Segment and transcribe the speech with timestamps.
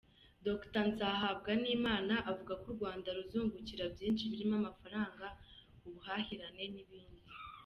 [0.45, 5.25] Dr Nzahabwanimana avuga ko u Rwanda ruzungukira byinshi birimo amafaranga,
[5.85, 7.21] ubuhahirane n’ibindi.